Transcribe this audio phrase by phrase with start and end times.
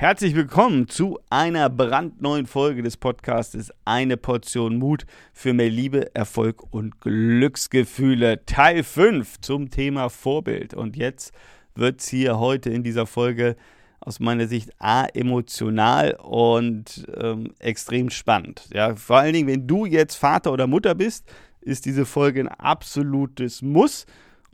[0.00, 6.62] Herzlich willkommen zu einer brandneuen Folge des Podcastes Eine Portion Mut für mehr Liebe, Erfolg
[6.72, 8.46] und Glücksgefühle.
[8.46, 10.72] Teil 5 zum Thema Vorbild.
[10.72, 11.32] Und jetzt
[11.74, 13.56] wird es hier heute in dieser Folge
[13.98, 18.68] aus meiner Sicht A, emotional und ähm, extrem spannend.
[18.72, 21.28] Ja, vor allen Dingen, wenn du jetzt Vater oder Mutter bist,
[21.60, 24.06] ist diese Folge ein absolutes Muss.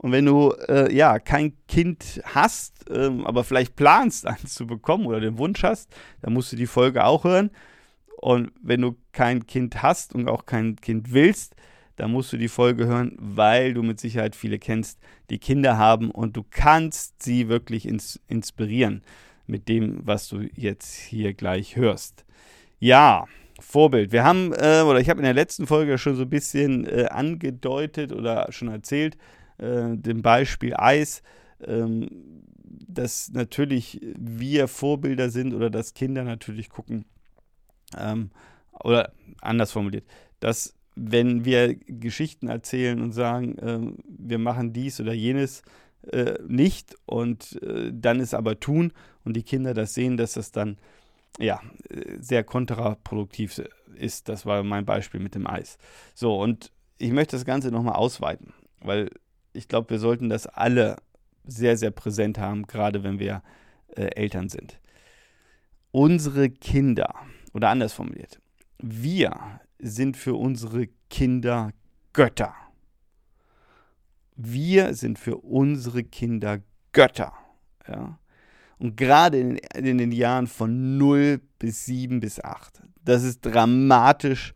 [0.05, 5.07] Und wenn du äh, ja kein Kind hast, ähm, aber vielleicht planst, eins zu bekommen
[5.07, 5.89] oder den Wunsch hast,
[6.21, 7.49] dann musst du die Folge auch hören.
[8.17, 11.55] Und wenn du kein Kind hast und auch kein Kind willst,
[11.95, 14.99] dann musst du die Folge hören, weil du mit Sicherheit viele kennst,
[15.31, 19.01] die Kinder haben und du kannst sie wirklich ins inspirieren
[19.47, 22.25] mit dem, was du jetzt hier gleich hörst.
[22.77, 23.25] Ja,
[23.59, 24.11] Vorbild.
[24.11, 27.05] Wir haben, äh, oder ich habe in der letzten Folge schon so ein bisschen äh,
[27.05, 29.17] angedeutet oder schon erzählt,
[29.57, 31.23] äh, dem Beispiel Eis,
[31.65, 32.07] ähm,
[32.87, 37.05] dass natürlich wir Vorbilder sind oder dass Kinder natürlich gucken,
[37.97, 38.31] ähm,
[38.83, 40.05] oder anders formuliert,
[40.39, 45.61] dass wenn wir Geschichten erzählen und sagen, äh, wir machen dies oder jenes
[46.11, 50.51] äh, nicht und äh, dann es aber tun und die Kinder das sehen, dass das
[50.51, 50.77] dann
[51.37, 51.59] ja
[52.19, 53.61] sehr kontraproduktiv
[53.95, 54.29] ist.
[54.29, 55.77] Das war mein Beispiel mit dem Eis.
[56.13, 59.09] So, und ich möchte das Ganze nochmal ausweiten, weil
[59.55, 60.97] ich glaube, wir sollten das alle
[61.45, 63.41] sehr, sehr präsent haben, gerade wenn wir
[63.95, 64.79] äh, Eltern sind.
[65.91, 67.13] Unsere Kinder,
[67.53, 68.39] oder anders formuliert,
[68.79, 71.71] wir sind für unsere Kinder
[72.13, 72.53] Götter.
[74.35, 76.59] Wir sind für unsere Kinder
[76.91, 77.33] Götter.
[77.87, 78.19] Ja?
[78.77, 84.53] Und gerade in, in, den Jahren von 0 bis 7 bis 8, das ist dramatisch,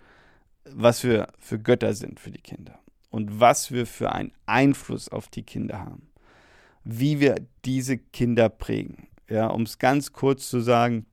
[0.65, 5.27] was wir für Götter sind für die Kinder und was wir für einen Einfluss auf
[5.27, 6.09] die Kinder haben.
[6.83, 7.35] Wie wir
[7.65, 9.07] diese Kinder prägen.
[9.29, 11.05] Ja, um es ganz kurz zu sagen,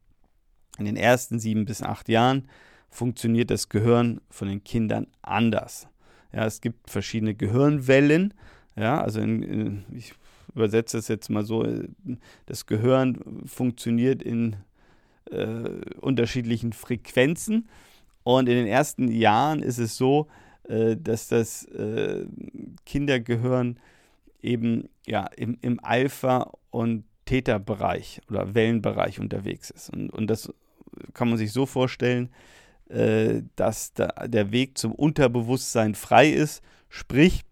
[0.79, 2.49] in den ersten sieben bis acht Jahren
[2.89, 5.89] funktioniert das Gehirn von den Kindern anders.
[6.33, 8.35] Ja, es gibt verschiedene Gehirnwellen.
[8.77, 10.13] Ja, also in, in, ich
[10.55, 11.67] übersetze das jetzt mal so:
[12.47, 14.57] Das Gehirn funktioniert in
[15.31, 15.69] äh,
[16.01, 17.69] unterschiedlichen Frequenzen.
[18.23, 20.27] Und in den ersten Jahren ist es so,
[20.69, 22.27] äh, dass das äh,
[22.85, 23.79] Kindergehirn
[24.43, 29.91] eben ja, im, im Alpha- und Theta-Bereich oder Wellenbereich unterwegs ist.
[29.91, 30.53] Und, und das
[31.15, 32.31] kann man sich so vorstellen,
[32.89, 36.63] äh, dass da der Weg zum Unterbewusstsein frei ist.
[36.89, 37.43] Sprich,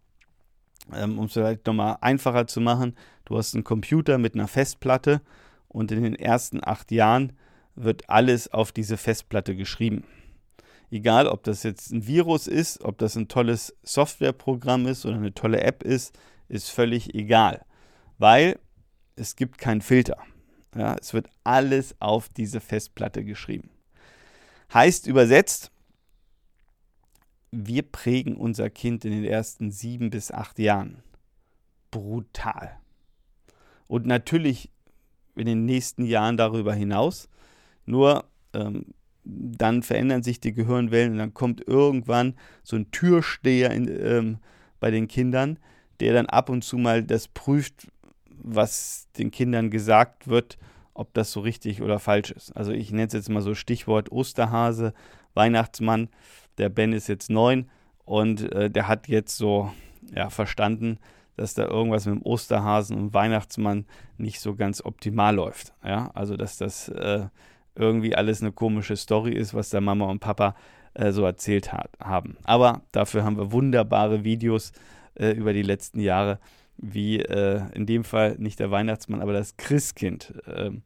[0.93, 5.21] ähm, um es vielleicht nochmal einfacher zu machen, du hast einen Computer mit einer Festplatte
[5.69, 7.33] und in den ersten acht Jahren
[7.75, 10.05] wird alles auf diese Festplatte geschrieben.
[10.95, 15.35] Egal, ob das jetzt ein Virus ist, ob das ein tolles Softwareprogramm ist oder eine
[15.35, 16.17] tolle App ist,
[16.47, 17.67] ist völlig egal,
[18.19, 18.61] weil
[19.17, 20.19] es gibt keinen Filter.
[20.77, 23.71] Ja, es wird alles auf diese Festplatte geschrieben.
[24.73, 25.73] Heißt übersetzt,
[27.51, 31.03] wir prägen unser Kind in den ersten sieben bis acht Jahren.
[31.91, 32.79] Brutal.
[33.89, 34.71] Und natürlich
[35.35, 37.29] in den nächsten Jahren darüber hinaus.
[37.85, 43.89] Nur ähm, dann verändern sich die Gehirnwellen und dann kommt irgendwann so ein Türsteher in,
[43.89, 44.39] ähm,
[44.81, 45.59] bei den Kindern,
[46.01, 47.89] der dann ab und zu mal das prüft,
[48.29, 50.59] was den Kindern gesagt wird,
[50.93, 52.55] ob das so richtig oder falsch ist.
[52.57, 54.93] Also ich nenne es jetzt mal so Stichwort Osterhase,
[55.33, 56.09] Weihnachtsmann.
[56.59, 57.71] Der Ben ist jetzt neun
[58.05, 59.73] und äh, der hat jetzt so
[60.15, 60.99] ja, verstanden,
[61.37, 63.87] dass da irgendwas mit dem Osterhasen und Weihnachtsmann
[64.19, 65.73] nicht so ganz optimal läuft.
[65.85, 67.27] Ja, also dass das äh,
[67.77, 70.55] irgendwie alles eine komische Story ist, was da Mama und Papa
[70.95, 72.37] äh, so erzählt hat, haben.
[72.45, 74.73] Aber dafür haben wir wunderbare Videos
[75.15, 76.39] äh, über die letzten Jahre,
[76.77, 80.83] wie äh, in dem Fall nicht der Weihnachtsmann, aber das Christkind ähm,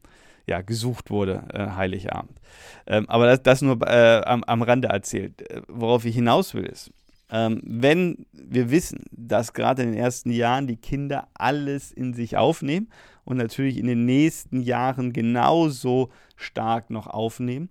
[0.47, 2.39] ja, gesucht wurde, äh, Heiligabend.
[2.87, 5.49] Ähm, aber das, das nur äh, am, am Rande erzählt.
[5.49, 6.91] Äh, worauf ich hinaus will, ist,
[7.29, 12.37] ähm, wenn wir wissen, dass gerade in den ersten Jahren die Kinder alles in sich
[12.37, 12.89] aufnehmen
[13.23, 17.69] und natürlich in den nächsten Jahren genauso stark noch aufnehmen,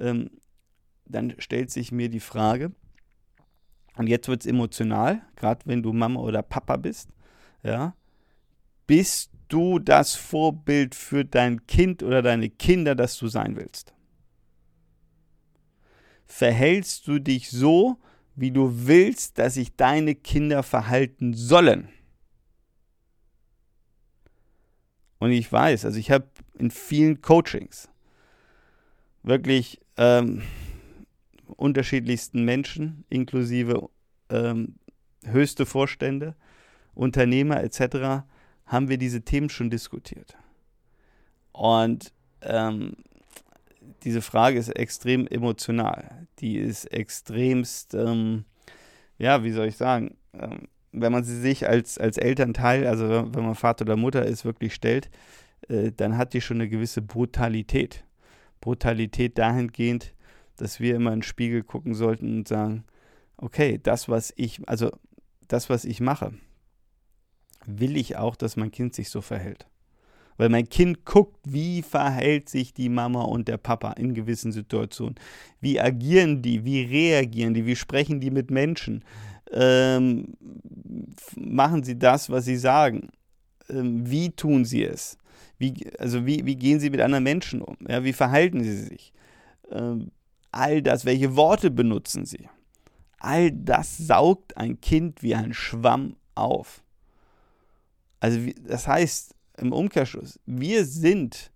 [0.00, 0.30] ähm,
[1.06, 2.72] dann stellt sich mir die Frage,
[3.96, 7.10] und jetzt wird es emotional, gerade wenn du Mama oder Papa bist,
[7.62, 7.94] ja,
[8.86, 13.94] bist du das Vorbild für dein Kind oder deine Kinder, das du sein willst?
[16.26, 17.98] Verhältst du dich so,
[18.36, 21.88] wie du willst, dass sich deine Kinder verhalten sollen?
[25.18, 26.26] Und ich weiß, also ich habe
[26.58, 27.88] in vielen Coachings
[29.22, 30.42] wirklich ähm,
[31.56, 33.88] unterschiedlichsten Menschen, inklusive
[34.28, 34.76] ähm,
[35.24, 36.36] höchste Vorstände,
[36.94, 38.24] Unternehmer etc.,
[38.66, 40.36] haben wir diese Themen schon diskutiert.
[41.52, 42.96] Und ähm,
[44.02, 46.26] diese Frage ist extrem emotional.
[46.38, 48.44] Die ist extremst, ähm,
[49.18, 53.44] ja, wie soll ich sagen, ähm, wenn man sie sich als, als Elternteil, also wenn
[53.44, 55.10] man Vater oder Mutter ist, wirklich stellt,
[55.68, 58.04] äh, dann hat die schon eine gewisse Brutalität.
[58.60, 60.14] Brutalität dahingehend,
[60.56, 62.84] dass wir immer in den Spiegel gucken sollten und sagen,
[63.36, 64.90] okay, das, was ich, also
[65.48, 66.32] das, was ich mache,
[67.66, 69.66] will ich auch, dass mein Kind sich so verhält.
[70.36, 75.14] Weil mein Kind guckt, wie verhält sich die Mama und der Papa in gewissen Situationen.
[75.60, 79.04] Wie agieren die, wie reagieren die, wie sprechen die mit Menschen.
[79.52, 80.34] Ähm,
[81.36, 83.10] machen sie das, was sie sagen?
[83.68, 85.16] Ähm, wie tun sie es?
[85.58, 87.76] Wie, also wie, wie gehen sie mit anderen Menschen um?
[87.88, 89.12] Ja, wie verhalten sie sich?
[89.70, 90.10] Ähm,
[90.50, 92.48] all das, welche Worte benutzen sie?
[93.18, 96.82] All das saugt ein Kind wie ein Schwamm auf.
[98.20, 101.52] Also das heißt im Umkehrschluss, wir sind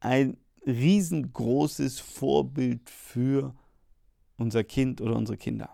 [0.00, 3.54] ein riesengroßes Vorbild für
[4.36, 5.70] unser Kind oder unsere Kinder.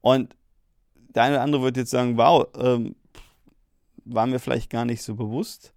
[0.00, 0.36] Und
[1.14, 2.94] der eine oder andere wird jetzt sagen, wow, ähm,
[4.04, 5.72] war mir vielleicht gar nicht so bewusst.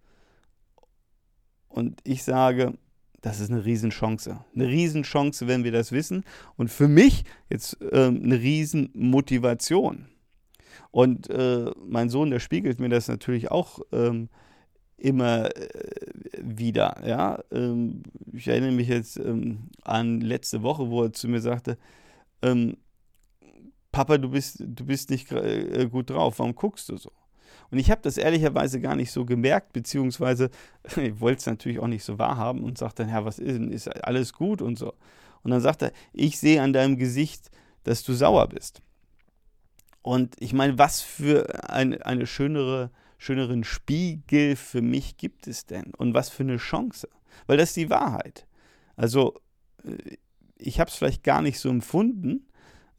[1.67, 2.77] Und ich sage,
[3.21, 4.43] das ist eine Riesenchance.
[4.53, 6.23] Eine Riesenchance, wenn wir das wissen.
[6.57, 10.07] Und für mich jetzt ähm, eine Riesenmotivation.
[10.89, 14.29] Und äh, mein Sohn, der spiegelt mir das natürlich auch ähm,
[14.97, 15.69] immer äh,
[16.41, 17.01] wieder.
[17.05, 17.43] Ja?
[17.51, 21.77] Ähm, ich erinnere mich jetzt ähm, an letzte Woche, wo er zu mir sagte,
[22.41, 22.77] ähm,
[23.91, 27.11] Papa, du bist, du bist nicht äh, gut drauf, warum guckst du so?
[27.71, 30.49] Und ich habe das ehrlicherweise gar nicht so gemerkt, beziehungsweise
[30.97, 33.71] ich wollte es natürlich auch nicht so wahrhaben und sagte dann, Herr, was ist denn?
[33.71, 34.93] Ist alles gut und so.
[35.43, 37.49] Und dann sagt er, ich sehe an deinem Gesicht,
[37.83, 38.81] dass du sauer bist.
[40.01, 45.93] Und ich meine, was für ein, eine schönere, schöneren Spiegel für mich gibt es denn?
[45.95, 47.07] Und was für eine Chance?
[47.47, 48.47] Weil das ist die Wahrheit.
[48.95, 49.35] Also,
[49.83, 50.17] äh,
[50.57, 52.47] ich habe es vielleicht gar nicht so empfunden,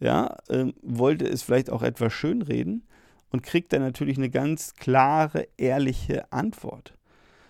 [0.00, 2.84] ja, äh, wollte es vielleicht auch etwas schönreden,
[3.32, 6.92] und kriegt dann natürlich eine ganz klare, ehrliche Antwort.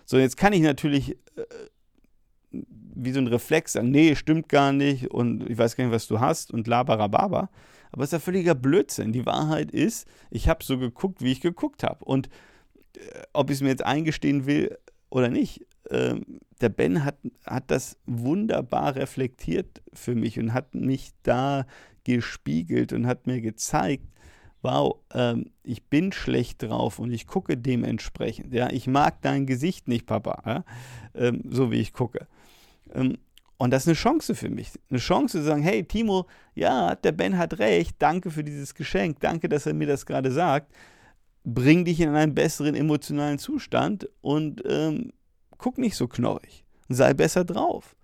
[0.05, 1.17] So, jetzt kann ich natürlich
[2.95, 6.07] wie so ein Reflex sagen, nee, stimmt gar nicht und ich weiß gar nicht, was
[6.07, 7.49] du hast und labarababa.
[7.91, 9.11] Aber es ist ja völliger Blödsinn.
[9.11, 12.03] Die Wahrheit ist, ich habe so geguckt, wie ich geguckt habe.
[12.03, 12.27] Und
[12.97, 12.99] äh,
[13.33, 14.77] ob ich es mir jetzt eingestehen will
[15.09, 16.15] oder nicht, äh,
[16.61, 21.65] der Ben hat, hat das wunderbar reflektiert für mich und hat mich da
[22.03, 24.05] gespiegelt und hat mir gezeigt,
[24.63, 28.53] wow, ähm, ich bin schlecht drauf und ich gucke dementsprechend.
[28.53, 30.63] Ja, ich mag dein Gesicht nicht, Papa, ja?
[31.13, 32.27] ähm, so wie ich gucke.
[32.93, 33.17] Ähm,
[33.57, 34.71] und das ist eine Chance für mich.
[34.89, 39.19] Eine Chance zu sagen, hey Timo, ja, der Ben hat recht, danke für dieses Geschenk,
[39.19, 40.73] danke, dass er mir das gerade sagt.
[41.43, 45.11] Bring dich in einen besseren emotionalen Zustand und ähm,
[45.57, 46.65] guck nicht so knorrig.
[46.89, 47.95] Sei besser drauf.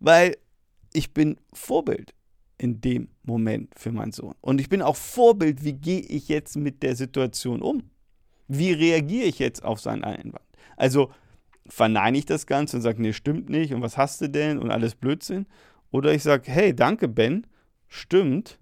[0.00, 0.36] Weil
[0.92, 2.14] ich bin Vorbild
[2.58, 4.34] in dem Moment für meinen Sohn.
[4.40, 7.90] Und ich bin auch Vorbild, wie gehe ich jetzt mit der Situation um?
[8.48, 10.44] Wie reagiere ich jetzt auf seinen Einwand?
[10.76, 11.10] Also
[11.68, 14.70] verneine ich das Ganze und sage, nee, stimmt nicht und was hast du denn und
[14.70, 15.46] alles Blödsinn?
[15.90, 17.46] Oder ich sage, hey, danke Ben,
[17.86, 18.58] stimmt,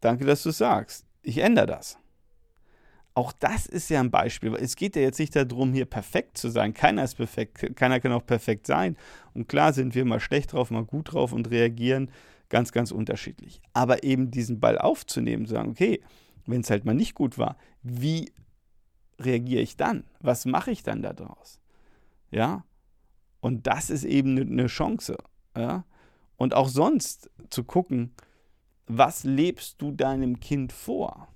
[0.00, 1.06] danke, dass du es sagst.
[1.22, 1.98] Ich ändere das.
[3.16, 4.52] Auch das ist ja ein Beispiel.
[4.52, 6.74] weil Es geht ja jetzt nicht darum, hier perfekt zu sein.
[6.74, 8.96] Keiner ist perfekt, keiner kann auch perfekt sein.
[9.34, 12.10] Und klar sind wir mal schlecht drauf, mal gut drauf und reagieren
[12.48, 13.60] ganz, ganz unterschiedlich.
[13.72, 16.00] Aber eben diesen Ball aufzunehmen, sagen, okay,
[16.46, 18.32] wenn es halt mal nicht gut war, wie
[19.18, 20.04] reagiere ich dann?
[20.20, 21.60] Was mache ich dann daraus?
[22.34, 22.64] Ja,
[23.40, 25.16] und das ist eben eine ne Chance.
[25.56, 25.84] Ja,
[26.36, 28.12] und auch sonst zu gucken,
[28.86, 31.28] was lebst du deinem Kind vor?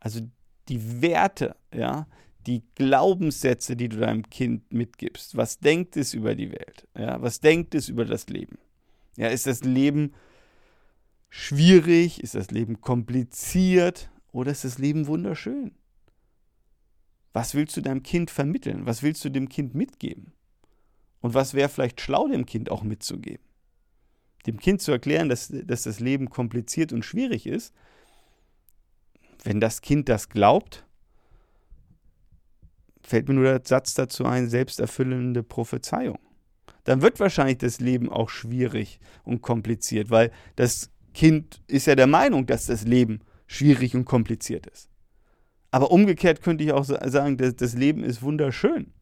[0.00, 0.20] Also
[0.68, 2.06] die Werte, ja,
[2.46, 5.36] die Glaubenssätze, die du deinem Kind mitgibst.
[5.36, 6.88] Was denkt es über die Welt?
[6.96, 8.56] Ja, was denkt es über das Leben?
[9.16, 10.14] Ja, ist das Leben
[11.28, 12.22] schwierig?
[12.22, 14.10] Ist das Leben kompliziert?
[14.32, 15.72] Oder ist das Leben wunderschön?
[17.36, 18.86] Was willst du deinem Kind vermitteln?
[18.86, 20.32] Was willst du dem Kind mitgeben?
[21.20, 23.44] Und was wäre vielleicht schlau, dem Kind auch mitzugeben?
[24.46, 27.74] Dem Kind zu erklären, dass, dass das Leben kompliziert und schwierig ist.
[29.44, 30.86] Wenn das Kind das glaubt,
[33.02, 36.18] fällt mir nur der Satz dazu ein, selbsterfüllende Prophezeiung.
[36.84, 42.06] Dann wird wahrscheinlich das Leben auch schwierig und kompliziert, weil das Kind ist ja der
[42.06, 44.88] Meinung, dass das Leben schwierig und kompliziert ist.
[45.70, 48.92] Aber umgekehrt könnte ich auch sagen, dass das Leben ist wunderschön.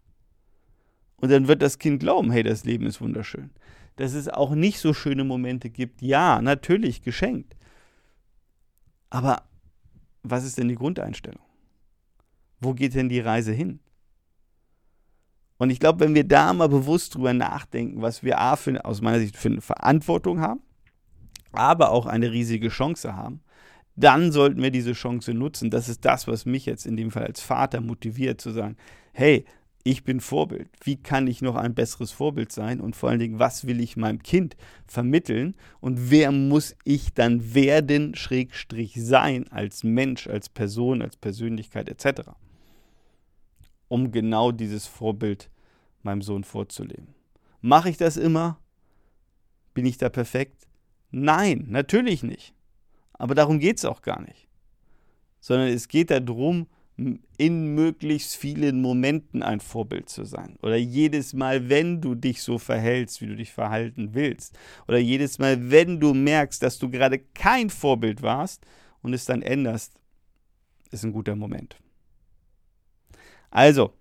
[1.16, 3.50] Und dann wird das Kind glauben, hey, das Leben ist wunderschön.
[3.96, 7.56] Dass es auch nicht so schöne Momente gibt, ja, natürlich geschenkt.
[9.10, 9.42] Aber
[10.22, 11.44] was ist denn die Grundeinstellung?
[12.60, 13.80] Wo geht denn die Reise hin?
[15.58, 19.00] Und ich glaube, wenn wir da mal bewusst drüber nachdenken, was wir A für, aus
[19.00, 20.60] meiner Sicht für eine Verantwortung haben,
[21.52, 23.40] aber auch eine riesige Chance haben,
[23.96, 25.70] dann sollten wir diese Chance nutzen.
[25.70, 28.76] Das ist das, was mich jetzt in dem Fall als Vater motiviert, zu sagen,
[29.12, 29.44] hey,
[29.86, 30.70] ich bin Vorbild.
[30.82, 32.80] Wie kann ich noch ein besseres Vorbild sein?
[32.80, 35.54] Und vor allen Dingen, was will ich meinem Kind vermitteln?
[35.80, 42.30] Und wer muss ich dann werden, Schrägstrich sein, als Mensch, als Person, als Persönlichkeit etc.,
[43.88, 45.50] um genau dieses Vorbild
[46.02, 47.08] meinem Sohn vorzuleben.
[47.60, 48.58] Mache ich das immer?
[49.74, 50.66] Bin ich da perfekt?
[51.10, 52.53] Nein, natürlich nicht.
[53.14, 54.48] Aber darum geht es auch gar nicht.
[55.40, 56.66] Sondern es geht darum,
[56.96, 60.56] in möglichst vielen Momenten ein Vorbild zu sein.
[60.62, 64.56] Oder jedes Mal, wenn du dich so verhältst, wie du dich verhalten willst.
[64.86, 68.64] Oder jedes Mal, wenn du merkst, dass du gerade kein Vorbild warst
[69.02, 69.98] und es dann änderst,
[70.92, 71.76] ist ein guter Moment.
[73.50, 73.92] Also,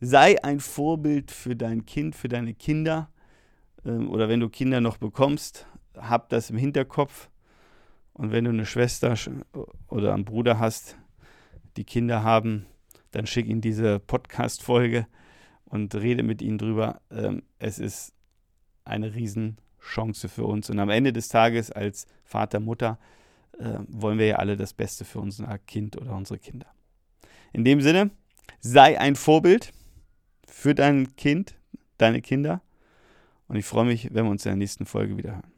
[0.00, 3.10] sei ein Vorbild für dein Kind, für deine Kinder.
[3.84, 7.28] Ähm, oder wenn du Kinder noch bekommst, hab das im Hinterkopf.
[8.18, 9.14] Und wenn du eine Schwester
[9.86, 10.98] oder einen Bruder hast,
[11.76, 12.66] die Kinder haben,
[13.12, 15.06] dann schick ihnen diese Podcast-Folge
[15.64, 17.00] und rede mit ihnen drüber.
[17.12, 18.12] Ähm, es ist
[18.84, 20.68] eine Riesenchance für uns.
[20.68, 22.98] Und am Ende des Tages als Vater, Mutter
[23.56, 26.66] äh, wollen wir ja alle das Beste für unser Kind oder unsere Kinder.
[27.52, 28.10] In dem Sinne,
[28.58, 29.72] sei ein Vorbild
[30.48, 31.54] für dein Kind,
[31.98, 32.62] deine Kinder.
[33.46, 35.57] Und ich freue mich, wenn wir uns in der nächsten Folge wieder hören.